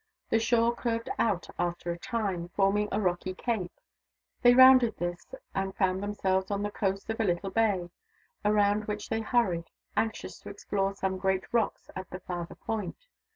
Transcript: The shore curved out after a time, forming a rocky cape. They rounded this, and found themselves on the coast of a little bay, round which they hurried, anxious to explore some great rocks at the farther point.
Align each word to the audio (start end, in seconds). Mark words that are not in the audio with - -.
The 0.29 0.39
shore 0.39 0.73
curved 0.73 1.11
out 1.19 1.47
after 1.59 1.91
a 1.91 1.99
time, 1.99 2.49
forming 2.55 2.89
a 2.91 2.99
rocky 2.99 3.35
cape. 3.35 3.79
They 4.41 4.55
rounded 4.55 4.97
this, 4.97 5.27
and 5.53 5.75
found 5.75 6.01
themselves 6.01 6.49
on 6.49 6.63
the 6.63 6.71
coast 6.71 7.11
of 7.11 7.19
a 7.19 7.23
little 7.23 7.51
bay, 7.51 7.91
round 8.43 8.85
which 8.85 9.09
they 9.09 9.19
hurried, 9.21 9.69
anxious 9.95 10.39
to 10.39 10.49
explore 10.49 10.95
some 10.95 11.19
great 11.19 11.43
rocks 11.53 11.91
at 11.95 12.09
the 12.09 12.19
farther 12.19 12.55
point. 12.55 13.05